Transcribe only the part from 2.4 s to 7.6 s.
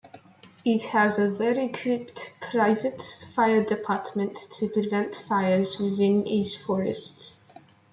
private fire department to prevent fires within its forests.